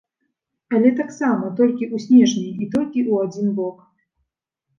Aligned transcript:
Але 0.77 0.89
таксама 0.99 1.51
толькі 1.59 1.89
ў 1.93 2.07
снежні 2.07 2.47
і 2.47 2.63
толькі 2.73 2.99
ў 3.11 3.27
адзін 3.27 3.47
бок. 3.61 3.77